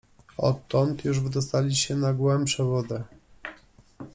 [0.37, 3.03] Odtąd już wydostali się na głębszą wodę.